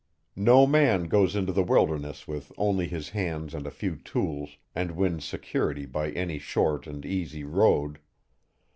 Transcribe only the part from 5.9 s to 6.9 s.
any short